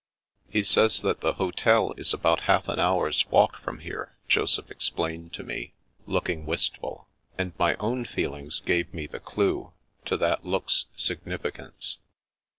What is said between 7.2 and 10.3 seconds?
And my own feelings gave me the clue to